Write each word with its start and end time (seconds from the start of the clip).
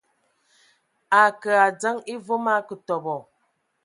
A 1.19 1.21
ngaake 1.25 1.51
a 1.57 1.63
adzəŋ 1.69 1.97
e 2.11 2.13
voom 2.25 2.45
a 2.51 2.53
akǝ 2.59 2.75
tɔbɔ. 2.87 3.15